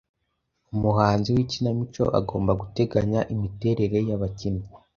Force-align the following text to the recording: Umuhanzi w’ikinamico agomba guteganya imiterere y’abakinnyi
Umuhanzi 0.73 1.29
w’ikinamico 1.35 2.03
agomba 2.19 2.51
guteganya 2.61 3.21
imiterere 3.33 3.97
y’abakinnyi 4.07 4.65